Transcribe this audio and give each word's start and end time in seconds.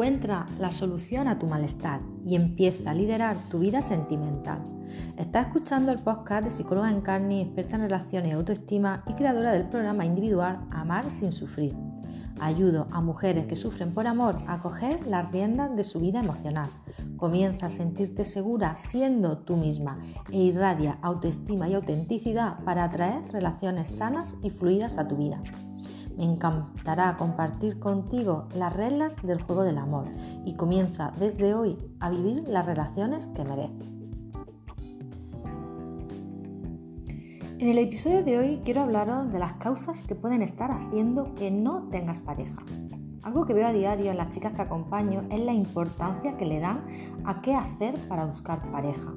Encuentra 0.00 0.46
la 0.58 0.72
solución 0.72 1.28
a 1.28 1.38
tu 1.38 1.46
malestar 1.46 2.00
y 2.24 2.34
empieza 2.34 2.90
a 2.90 2.94
liderar 2.94 3.36
tu 3.50 3.58
vida 3.58 3.82
sentimental. 3.82 4.62
Estás 5.18 5.48
escuchando 5.48 5.92
el 5.92 5.98
podcast 5.98 6.42
de 6.42 6.50
psicóloga 6.50 6.90
Encarni, 6.90 7.42
experta 7.42 7.76
en 7.76 7.82
relaciones 7.82 8.32
autoestima 8.32 9.04
y 9.06 9.12
creadora 9.12 9.52
del 9.52 9.68
programa 9.68 10.06
individual 10.06 10.66
Amar 10.70 11.10
sin 11.10 11.32
sufrir. 11.32 11.76
Ayudo 12.40 12.88
a 12.92 13.02
mujeres 13.02 13.46
que 13.46 13.56
sufren 13.56 13.92
por 13.92 14.06
amor 14.06 14.38
a 14.46 14.62
coger 14.62 15.06
las 15.06 15.30
riendas 15.32 15.76
de 15.76 15.84
su 15.84 16.00
vida 16.00 16.20
emocional. 16.20 16.70
Comienza 17.18 17.66
a 17.66 17.70
sentirte 17.70 18.24
segura 18.24 18.76
siendo 18.76 19.36
tú 19.36 19.58
misma 19.58 19.98
e 20.32 20.38
irradia 20.38 20.96
autoestima 21.02 21.68
y 21.68 21.74
autenticidad 21.74 22.64
para 22.64 22.84
atraer 22.84 23.30
relaciones 23.32 23.90
sanas 23.90 24.34
y 24.42 24.48
fluidas 24.48 24.96
a 24.96 25.06
tu 25.06 25.16
vida. 25.16 25.42
Me 26.20 26.26
encantará 26.26 27.16
compartir 27.16 27.78
contigo 27.78 28.46
las 28.54 28.76
reglas 28.76 29.16
del 29.22 29.40
juego 29.40 29.64
del 29.64 29.78
amor 29.78 30.04
y 30.44 30.52
comienza 30.52 31.14
desde 31.18 31.54
hoy 31.54 31.78
a 31.98 32.10
vivir 32.10 32.46
las 32.46 32.66
relaciones 32.66 33.28
que 33.28 33.42
mereces. 33.42 34.02
En 37.58 37.68
el 37.68 37.78
episodio 37.78 38.22
de 38.22 38.36
hoy 38.36 38.60
quiero 38.62 38.82
hablaros 38.82 39.32
de 39.32 39.38
las 39.38 39.54
causas 39.54 40.02
que 40.02 40.14
pueden 40.14 40.42
estar 40.42 40.70
haciendo 40.70 41.34
que 41.34 41.50
no 41.50 41.88
tengas 41.90 42.20
pareja. 42.20 42.62
Algo 43.22 43.46
que 43.46 43.54
veo 43.54 43.66
a 43.66 43.72
diario 43.72 44.10
en 44.10 44.18
las 44.18 44.28
chicas 44.28 44.52
que 44.52 44.60
acompaño 44.60 45.24
es 45.30 45.40
la 45.40 45.54
importancia 45.54 46.36
que 46.36 46.44
le 46.44 46.60
dan 46.60 46.84
a 47.24 47.40
qué 47.40 47.54
hacer 47.54 47.98
para 48.08 48.26
buscar 48.26 48.70
pareja. 48.70 49.14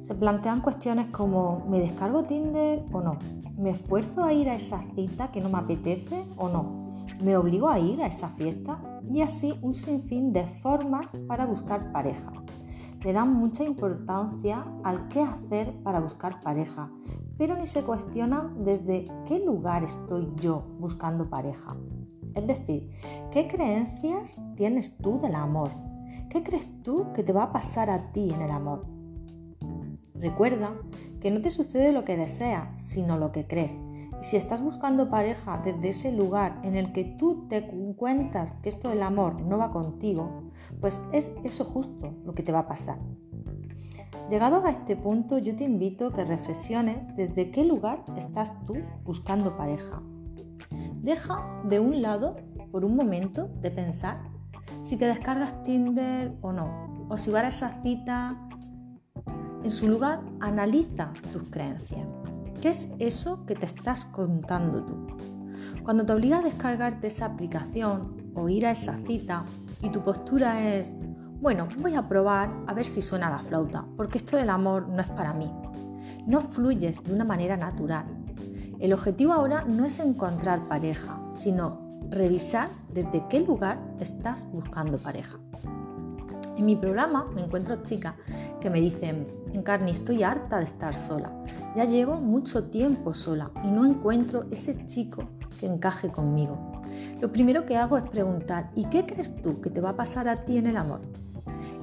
Se 0.00 0.14
plantean 0.14 0.60
cuestiones 0.60 1.08
como 1.08 1.66
¿me 1.68 1.80
descargo 1.80 2.22
Tinder 2.24 2.84
o 2.92 3.00
no? 3.00 3.18
¿Me 3.56 3.70
esfuerzo 3.70 4.22
a 4.24 4.32
ir 4.32 4.48
a 4.48 4.54
esa 4.54 4.80
cita 4.94 5.32
que 5.32 5.40
no 5.40 5.48
me 5.48 5.58
apetece 5.58 6.24
o 6.36 6.48
no? 6.48 7.04
¿Me 7.22 7.36
obligo 7.36 7.68
a 7.68 7.80
ir 7.80 8.00
a 8.00 8.06
esa 8.06 8.28
fiesta? 8.28 8.80
Y 9.12 9.22
así 9.22 9.58
un 9.60 9.74
sinfín 9.74 10.32
de 10.32 10.46
formas 10.62 11.16
para 11.26 11.46
buscar 11.46 11.90
pareja. 11.90 12.32
Le 13.02 13.12
dan 13.12 13.32
mucha 13.34 13.64
importancia 13.64 14.64
al 14.84 15.08
qué 15.08 15.20
hacer 15.20 15.74
para 15.82 15.98
buscar 15.98 16.40
pareja, 16.40 16.90
pero 17.36 17.56
ni 17.56 17.66
se 17.66 17.82
cuestionan 17.82 18.64
desde 18.64 19.06
qué 19.26 19.40
lugar 19.40 19.82
estoy 19.82 20.32
yo 20.36 20.64
buscando 20.78 21.28
pareja. 21.28 21.76
Es 22.34 22.46
decir, 22.46 22.90
¿qué 23.32 23.48
creencias 23.48 24.40
tienes 24.54 24.96
tú 24.98 25.18
del 25.18 25.34
amor? 25.34 25.70
¿Qué 26.30 26.42
crees 26.44 26.82
tú 26.82 27.12
que 27.12 27.24
te 27.24 27.32
va 27.32 27.44
a 27.44 27.52
pasar 27.52 27.90
a 27.90 28.12
ti 28.12 28.30
en 28.32 28.42
el 28.42 28.50
amor? 28.50 28.97
Recuerda 30.20 30.74
que 31.20 31.30
no 31.30 31.40
te 31.40 31.50
sucede 31.50 31.92
lo 31.92 32.04
que 32.04 32.16
deseas, 32.16 32.82
sino 32.82 33.18
lo 33.18 33.32
que 33.32 33.46
crees. 33.46 33.78
Y 34.20 34.24
si 34.24 34.36
estás 34.36 34.60
buscando 34.60 35.10
pareja 35.10 35.62
desde 35.64 35.88
ese 35.90 36.12
lugar 36.12 36.60
en 36.64 36.74
el 36.74 36.92
que 36.92 37.04
tú 37.04 37.46
te 37.48 37.68
cuentas 37.96 38.52
que 38.62 38.68
esto 38.68 38.88
del 38.88 39.02
amor 39.02 39.40
no 39.40 39.58
va 39.58 39.70
contigo, 39.70 40.50
pues 40.80 41.00
es 41.12 41.30
eso 41.44 41.64
justo 41.64 42.14
lo 42.24 42.34
que 42.34 42.42
te 42.42 42.52
va 42.52 42.60
a 42.60 42.68
pasar. 42.68 42.98
Llegados 44.28 44.64
a 44.64 44.70
este 44.70 44.96
punto, 44.96 45.38
yo 45.38 45.56
te 45.56 45.64
invito 45.64 46.08
a 46.08 46.12
que 46.12 46.24
reflexiones 46.24 46.98
desde 47.16 47.50
qué 47.50 47.64
lugar 47.64 48.04
estás 48.16 48.52
tú 48.66 48.74
buscando 49.04 49.56
pareja. 49.56 50.02
Deja 51.00 51.62
de 51.64 51.80
un 51.80 52.02
lado 52.02 52.36
por 52.70 52.84
un 52.84 52.94
momento 52.94 53.48
de 53.60 53.70
pensar 53.70 54.20
si 54.82 54.96
te 54.96 55.06
descargas 55.06 55.62
Tinder 55.62 56.36
o 56.42 56.52
no, 56.52 57.06
o 57.08 57.16
si 57.16 57.30
vas 57.30 57.44
a 57.44 57.48
esa 57.48 57.82
cita 57.82 58.47
en 59.68 59.72
su 59.72 59.86
lugar, 59.86 60.20
analiza 60.40 61.12
tus 61.30 61.42
creencias. 61.50 62.06
¿Qué 62.62 62.70
es 62.70 62.88
eso 62.98 63.44
que 63.44 63.54
te 63.54 63.66
estás 63.66 64.06
contando 64.06 64.82
tú? 64.82 65.06
Cuando 65.84 66.06
te 66.06 66.14
obliga 66.14 66.38
a 66.38 66.42
descargarte 66.42 67.08
esa 67.08 67.26
aplicación 67.26 68.32
o 68.34 68.48
ir 68.48 68.64
a 68.64 68.70
esa 68.70 68.96
cita 68.96 69.44
y 69.82 69.90
tu 69.90 70.02
postura 70.02 70.74
es, 70.74 70.94
bueno, 71.42 71.68
voy 71.80 71.96
a 71.96 72.08
probar 72.08 72.50
a 72.66 72.72
ver 72.72 72.86
si 72.86 73.02
suena 73.02 73.28
la 73.28 73.40
flauta, 73.40 73.84
porque 73.94 74.16
esto 74.16 74.38
del 74.38 74.48
amor 74.48 74.88
no 74.88 75.02
es 75.02 75.08
para 75.08 75.34
mí. 75.34 75.52
No 76.26 76.40
fluyes 76.40 77.04
de 77.04 77.12
una 77.12 77.26
manera 77.26 77.58
natural. 77.58 78.06
El 78.78 78.94
objetivo 78.94 79.34
ahora 79.34 79.64
no 79.66 79.84
es 79.84 79.98
encontrar 79.98 80.66
pareja, 80.66 81.20
sino 81.34 82.00
revisar 82.08 82.70
desde 82.94 83.22
qué 83.28 83.40
lugar 83.40 83.78
estás 84.00 84.50
buscando 84.50 84.96
pareja. 84.96 85.38
En 86.58 86.66
mi 86.66 86.76
programa 86.76 87.24
me 87.34 87.40
encuentro 87.40 87.82
chicas 87.82 88.14
que 88.60 88.68
me 88.68 88.80
dicen, 88.80 89.28
Encarni, 89.52 89.92
estoy 89.92 90.24
harta 90.24 90.58
de 90.58 90.64
estar 90.64 90.94
sola. 90.94 91.32
Ya 91.76 91.84
llevo 91.84 92.16
mucho 92.16 92.64
tiempo 92.64 93.14
sola 93.14 93.50
y 93.64 93.68
no 93.68 93.86
encuentro 93.86 94.44
ese 94.50 94.84
chico 94.84 95.22
que 95.58 95.66
encaje 95.66 96.10
conmigo. 96.10 96.82
Lo 97.20 97.32
primero 97.32 97.64
que 97.64 97.76
hago 97.76 97.96
es 97.96 98.04
preguntar, 98.04 98.70
¿y 98.74 98.84
qué 98.86 99.06
crees 99.06 99.34
tú 99.40 99.60
que 99.60 99.70
te 99.70 99.80
va 99.80 99.90
a 99.90 99.96
pasar 99.96 100.28
a 100.28 100.44
ti 100.44 100.58
en 100.58 100.66
el 100.66 100.76
amor? 100.76 101.00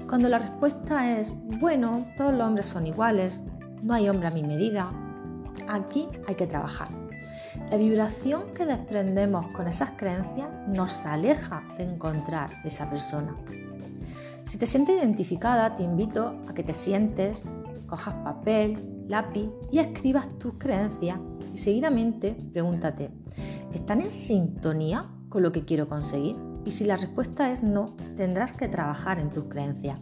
cuando 0.08 0.30
la 0.30 0.40
respuesta 0.40 1.18
es, 1.18 1.42
bueno, 1.60 2.06
todos 2.16 2.32
los 2.32 2.42
hombres 2.42 2.66
son 2.68 2.86
iguales, 2.86 3.42
no 3.82 3.94
hay 3.94 4.08
hombre 4.08 4.28
a 4.28 4.32
mi 4.32 4.44
medida, 4.44 4.92
aquí 5.68 6.08
hay 6.28 6.36
que 6.36 6.48
trabajar. 6.48 6.90
La 7.72 7.78
vibración 7.78 8.54
que 8.54 8.66
desprendemos 8.66 9.48
con 9.48 9.68
esas 9.68 9.92
creencias 9.92 10.48
nos 10.68 11.06
aleja 11.06 11.64
de 11.78 11.86
encontrar 11.86 12.52
esa 12.64 12.90
persona. 12.90 13.36
Si 14.46 14.58
te 14.58 14.68
sientes 14.68 14.96
identificada, 14.96 15.76
te 15.76 15.84
invito 15.84 16.40
a 16.48 16.54
que 16.54 16.64
te 16.64 16.74
sientes, 16.74 17.44
cojas 17.88 18.14
papel, 18.24 19.06
lápiz 19.08 19.50
y 19.72 19.80
escribas 19.80 20.28
tus 20.38 20.58
creencias 20.58 21.20
y 21.54 21.58
seguidamente 21.58 22.36
pregúntate, 22.54 23.10
¿están 23.74 24.02
en 24.02 24.12
sintonía 24.12 25.10
con 25.30 25.42
lo 25.42 25.52
que 25.52 25.64
quiero 25.64 25.90
conseguir? 25.90 26.36
Y 26.64 26.72
si 26.72 26.86
la 26.86 26.98
respuesta 26.98 27.52
es 27.52 27.64
no, 27.64 27.96
tendrás 28.18 28.54
que 28.54 28.68
trabajar 28.68 29.20
en 29.20 29.30
tus 29.30 29.46
creencias. 29.46 30.00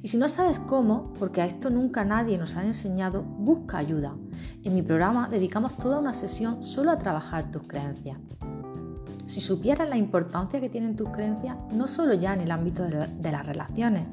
Y 0.00 0.08
si 0.08 0.16
no 0.16 0.28
sabes 0.28 0.60
cómo, 0.60 1.12
porque 1.14 1.42
a 1.42 1.46
esto 1.46 1.68
nunca 1.68 2.04
nadie 2.04 2.38
nos 2.38 2.56
ha 2.56 2.64
enseñado, 2.64 3.22
busca 3.22 3.78
ayuda. 3.78 4.14
En 4.62 4.74
mi 4.74 4.82
programa 4.82 5.28
dedicamos 5.28 5.76
toda 5.76 5.98
una 5.98 6.14
sesión 6.14 6.62
solo 6.62 6.92
a 6.92 6.98
trabajar 6.98 7.50
tus 7.50 7.64
creencias. 7.64 8.18
Si 9.26 9.40
supieras 9.40 9.88
la 9.88 9.96
importancia 9.96 10.60
que 10.60 10.68
tienen 10.68 10.94
tus 10.94 11.10
creencias, 11.10 11.56
no 11.72 11.88
solo 11.88 12.14
ya 12.14 12.32
en 12.32 12.40
el 12.40 12.52
ámbito 12.52 12.84
de, 12.84 13.32
las 13.32 13.44
relaciones, 13.44 14.06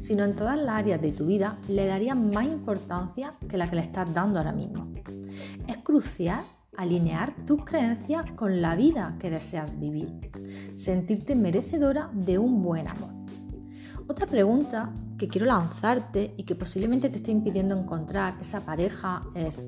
sino 0.00 0.24
en 0.24 0.36
todas 0.36 0.56
las 0.56 0.76
áreas 0.76 1.02
de 1.02 1.10
tu 1.10 1.26
vida, 1.26 1.58
le 1.66 1.86
darías 1.86 2.16
más 2.16 2.46
importancia 2.46 3.34
que 3.48 3.58
la 3.58 3.68
que 3.68 3.76
le 3.76 3.82
estás 3.82 4.14
dando 4.14 4.38
ahora 4.38 4.52
mismo. 4.52 4.92
Es 5.66 5.78
crucial 5.78 6.44
alinear 6.76 7.34
tus 7.46 7.64
creencias 7.64 8.30
con 8.36 8.62
la 8.62 8.76
vida 8.76 9.16
que 9.18 9.28
deseas 9.28 9.78
vivir, 9.78 10.30
sentirte 10.76 11.34
merecedora 11.34 12.08
de 12.12 12.38
un 12.38 12.62
buen 12.62 12.86
amor. 12.86 13.10
Otra 14.06 14.26
pregunta 14.26 14.92
que 15.18 15.28
quiero 15.28 15.46
lanzarte 15.46 16.32
y 16.36 16.44
que 16.44 16.54
posiblemente 16.54 17.10
te 17.10 17.16
esté 17.16 17.32
impidiendo 17.32 17.76
encontrar 17.76 18.36
esa 18.40 18.60
pareja 18.64 19.20
es, 19.34 19.62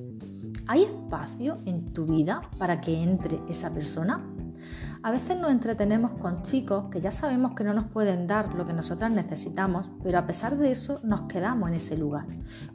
¿hay 0.68 0.84
espacio 0.84 1.58
en 1.66 1.92
tu 1.92 2.06
vida 2.06 2.42
para 2.56 2.80
que 2.80 3.02
entre 3.02 3.40
esa 3.48 3.70
persona? 3.70 4.31
A 5.04 5.10
veces 5.10 5.36
nos 5.36 5.50
entretenemos 5.50 6.12
con 6.12 6.42
chicos 6.42 6.84
que 6.88 7.00
ya 7.00 7.10
sabemos 7.10 7.52
que 7.52 7.64
no 7.64 7.74
nos 7.74 7.86
pueden 7.86 8.28
dar 8.28 8.54
lo 8.54 8.64
que 8.64 8.72
nosotras 8.72 9.10
necesitamos, 9.10 9.90
pero 10.04 10.18
a 10.18 10.26
pesar 10.28 10.56
de 10.56 10.70
eso 10.70 11.00
nos 11.02 11.22
quedamos 11.22 11.68
en 11.70 11.74
ese 11.74 11.96
lugar, 11.96 12.24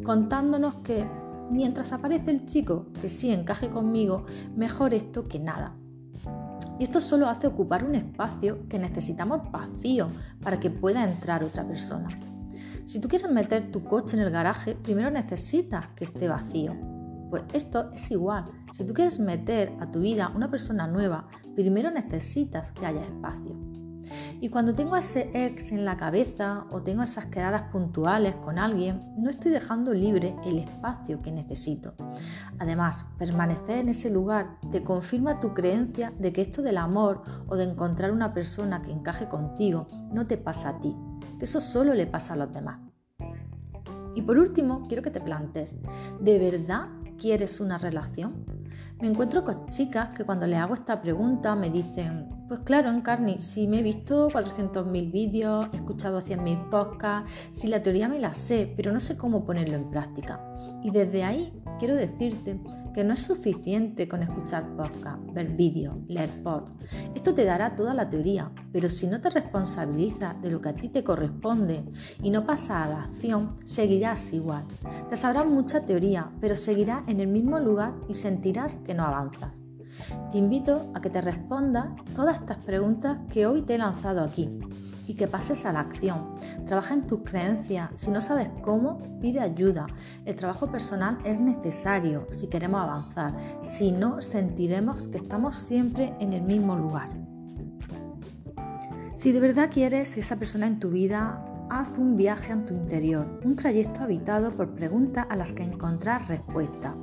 contándonos 0.04 0.76
que 0.82 1.08
mientras 1.50 1.94
aparece 1.94 2.32
el 2.32 2.46
chico 2.46 2.88
que 3.00 3.08
sí 3.08 3.32
encaje 3.32 3.70
conmigo, 3.70 4.26
mejor 4.58 4.94
esto 4.94 5.24
que 5.24 5.40
nada. 5.40 5.78
Y 6.78 6.84
esto 6.84 7.00
solo 7.00 7.30
hace 7.30 7.48
ocupar 7.48 7.86
un 7.86 7.96
espacio 7.96 8.68
que 8.68 8.78
necesitamos 8.78 9.50
vacío 9.50 10.10
para 10.42 10.60
que 10.60 10.70
pueda 10.70 11.06
entrar 11.06 11.46
otra 11.46 11.66
persona. 11.66 12.10
Si 12.84 13.00
tú 13.00 13.08
quieres 13.08 13.32
meter 13.32 13.72
tu 13.72 13.86
coche 13.86 14.18
en 14.18 14.24
el 14.24 14.32
garaje, 14.32 14.76
primero 14.76 15.10
necesitas 15.10 15.88
que 15.96 16.04
esté 16.04 16.28
vacío. 16.28 16.97
Pues 17.30 17.44
esto 17.54 17.92
es 17.94 18.12
igual. 18.12 18.46
Si 18.72 18.86
tú 18.86 18.94
quieres 18.94 19.20
meter 19.20 19.74
a 19.80 19.92
tu 19.92 20.02
vida 20.02 20.32
una 20.36 20.50
persona 20.50 20.88
nueva, 20.88 21.28
primero 21.56 21.92
necesitas 21.92 22.72
que 22.72 22.86
haya 22.86 23.04
espacio. 23.04 23.56
Y 24.40 24.50
cuando 24.50 24.76
tengo 24.76 24.96
ese 24.96 25.30
ex 25.34 25.72
en 25.72 25.86
la 25.86 25.98
cabeza 25.98 26.66
o 26.72 26.82
tengo 26.82 27.04
esas 27.04 27.26
quedadas 27.26 27.64
puntuales 27.72 28.36
con 28.36 28.60
alguien, 28.60 29.02
no 29.18 29.30
estoy 29.30 29.52
dejando 29.52 29.94
libre 29.94 30.36
el 30.46 30.60
espacio 30.60 31.22
que 31.22 31.32
necesito. 31.32 31.96
Además, 32.60 33.06
permanecer 33.18 33.80
en 33.80 33.90
ese 33.90 34.10
lugar 34.10 34.60
te 34.72 34.84
confirma 34.84 35.40
tu 35.40 35.54
creencia 35.54 36.14
de 36.20 36.32
que 36.34 36.42
esto 36.42 36.62
del 36.62 36.78
amor 36.78 37.24
o 37.48 37.56
de 37.56 37.66
encontrar 37.66 38.12
una 38.12 38.34
persona 38.34 38.82
que 38.82 38.92
encaje 38.92 39.28
contigo 39.28 39.88
no 40.12 40.28
te 40.28 40.38
pasa 40.38 40.70
a 40.70 40.80
ti, 40.80 40.96
que 41.40 41.46
eso 41.46 41.60
solo 41.60 41.94
le 41.94 42.08
pasa 42.08 42.34
a 42.34 42.38
los 42.38 42.54
demás. 42.54 42.80
Y 44.16 44.24
por 44.24 44.40
último, 44.40 44.88
quiero 44.88 45.04
que 45.04 45.12
te 45.12 45.22
plantes, 45.22 45.76
¿de 46.20 46.40
verdad 46.40 46.88
¿Quieres 47.20 47.60
una 47.60 47.80
relación? 47.80 48.46
Me 49.02 49.08
encuentro 49.08 49.44
con 49.44 49.66
chicas 49.68 50.10
que 50.14 50.24
cuando 50.24 50.46
les 50.46 50.60
hago 50.60 50.76
esta 50.76 51.02
pregunta 51.02 51.56
me 51.56 51.72
dicen, 51.72 52.30
pues 52.48 52.62
claro, 52.62 52.90
Encarni, 52.90 53.42
si 53.42 53.68
me 53.68 53.80
he 53.80 53.84
visto 53.84 54.30
400.000 54.30 55.12
vídeos, 55.12 55.68
he 55.74 55.78
escuchado 55.78 56.22
100.000 56.22 56.70
podcasts, 56.70 57.30
si 57.52 57.68
la 57.68 57.84
teoría 57.84 58.08
me 58.08 58.20
la 58.20 58.34
sé, 58.34 58.72
pero 58.76 58.94
no 58.94 59.00
sé 59.00 59.18
cómo 59.18 59.46
ponerlo 59.46 59.76
en 59.76 59.90
práctica. 59.90 60.42
Y 60.82 60.92
desde 60.92 61.24
ahí 61.24 61.52
quiero 61.80 61.96
decirte 61.96 62.62
que 62.94 63.04
no 63.04 63.14
es 63.14 63.22
suficiente 63.22 64.08
con 64.08 64.24
escuchar 64.24 64.76
podcast, 64.76 65.20
ver 65.34 65.50
vídeos, 65.50 65.98
leer 66.08 66.30
posts. 66.42 66.74
Esto 67.14 67.34
te 67.34 67.44
dará 67.44 67.76
toda 67.76 67.94
la 67.94 68.10
teoría, 68.10 68.52
pero 68.72 68.88
si 68.88 69.08
no 69.08 69.20
te 69.20 69.30
responsabilizas 69.30 70.42
de 70.42 70.50
lo 70.50 70.62
que 70.62 70.70
a 70.70 70.76
ti 70.76 70.90
te 70.90 71.04
corresponde 71.04 71.84
y 72.24 72.30
no 72.30 72.46
pasas 72.46 72.88
a 72.88 72.90
la 72.90 73.04
acción, 73.04 73.56
seguirás 73.66 74.32
igual. 74.34 74.66
Te 75.10 75.18
sabrás 75.18 75.46
mucha 75.46 75.86
teoría, 75.86 76.32
pero 76.40 76.56
seguirás 76.56 77.04
en 77.08 77.20
el 77.20 77.28
mismo 77.28 77.60
lugar 77.60 77.94
y 78.08 78.14
sentirás 78.14 78.78
que 78.80 78.94
no 78.94 79.04
avanzas. 79.04 79.67
Te 80.32 80.38
invito 80.38 80.92
a 80.94 81.02
que 81.02 81.10
te 81.10 81.22
respondas 81.22 81.88
todas 82.16 82.36
estas 82.36 82.58
preguntas 82.58 83.18
que 83.32 83.46
hoy 83.46 83.62
te 83.62 83.76
he 83.76 83.78
lanzado 83.78 84.24
aquí 84.24 84.50
y 85.08 85.14
que 85.16 85.28
pases 85.28 85.66
a 85.66 85.72
la 85.72 85.80
acción. 85.80 86.36
Trabaja 86.66 86.94
en 86.94 87.08
tus 87.08 87.22
creencias. 87.22 87.90
Si 87.96 88.12
no 88.12 88.22
sabes 88.22 88.50
cómo, 88.62 89.20
pide 89.22 89.40
ayuda. 89.40 89.88
El 90.26 90.36
trabajo 90.36 90.70
personal 90.70 91.18
es 91.24 91.40
necesario 91.40 92.28
si 92.32 92.48
queremos 92.48 92.82
avanzar. 92.82 93.34
Si 93.62 93.92
no, 93.92 94.22
sentiremos 94.22 95.08
que 95.08 95.18
estamos 95.18 95.58
siempre 95.58 96.14
en 96.20 96.34
el 96.34 96.42
mismo 96.42 96.76
lugar. 96.76 97.10
Si 99.16 99.32
de 99.32 99.40
verdad 99.40 99.70
quieres 99.74 100.16
esa 100.18 100.36
persona 100.36 100.68
en 100.68 100.80
tu 100.80 100.90
vida, 100.92 101.44
haz 101.70 101.98
un 101.98 102.16
viaje 102.18 102.52
en 102.52 102.66
tu 102.66 102.74
interior, 102.74 103.40
un 103.44 103.56
trayecto 103.56 104.02
habitado 104.02 104.52
por 104.52 104.76
preguntas 104.76 105.26
a 105.30 105.36
las 105.36 105.54
que 105.54 105.64
encontrar 105.64 106.28
respuesta. 106.28 106.96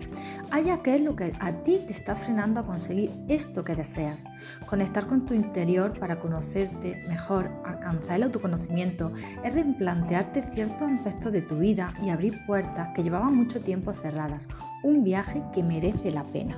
Haya 0.55 0.85
qué 0.85 0.95
es 0.95 1.01
lo 1.01 1.17
que 1.17 1.33
a 1.41 1.51
ti 1.65 1.81
te 1.85 1.93
está 1.93 2.15
frenando 2.15 2.61
a 2.61 2.65
conseguir 2.65 3.11
esto 3.27 3.65
que 3.65 3.75
deseas. 3.75 4.23
Conectar 4.67 5.05
con 5.05 5.27
tu 5.27 5.35
interior 5.35 5.99
para 5.99 6.21
conocerte 6.21 7.03
mejor, 7.09 7.51
alcanzar 7.65 8.15
el 8.15 8.23
autoconocimiento, 8.23 9.13
es 9.43 9.53
replantearte 9.53 10.45
ciertos 10.53 10.89
aspectos 10.89 11.33
de 11.33 11.43
tu 11.43 11.59
vida 11.59 11.93
y 12.01 12.11
abrir 12.11 12.47
puertas 12.47 12.91
que 12.95 13.03
llevaban 13.03 13.35
mucho 13.35 13.63
tiempo 13.63 13.93
cerradas. 13.95 14.47
Un 14.85 15.03
viaje 15.03 15.43
que 15.53 15.65
merece 15.65 16.13
la 16.13 16.23
pena. 16.23 16.57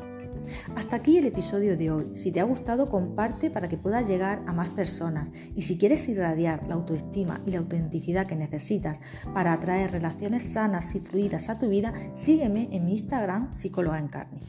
Hasta 0.74 0.96
aquí 0.96 1.18
el 1.18 1.26
episodio 1.26 1.76
de 1.76 1.90
hoy. 1.90 2.06
Si 2.14 2.32
te 2.32 2.40
ha 2.40 2.44
gustado, 2.44 2.88
comparte 2.88 3.50
para 3.50 3.68
que 3.68 3.76
puedas 3.76 4.08
llegar 4.08 4.42
a 4.46 4.52
más 4.52 4.70
personas. 4.70 5.30
Y 5.54 5.62
si 5.62 5.78
quieres 5.78 6.08
irradiar 6.08 6.66
la 6.66 6.74
autoestima 6.74 7.40
y 7.46 7.52
la 7.52 7.58
autenticidad 7.58 8.26
que 8.26 8.36
necesitas 8.36 9.00
para 9.34 9.52
atraer 9.52 9.90
relaciones 9.90 10.44
sanas 10.44 10.94
y 10.94 11.00
fluidas 11.00 11.48
a 11.48 11.58
tu 11.58 11.68
vida, 11.68 11.92
sígueme 12.14 12.68
en 12.72 12.84
mi 12.84 12.92
Instagram, 12.92 13.52
psicóloga 13.52 13.98
en 13.98 14.08
carne. 14.08 14.40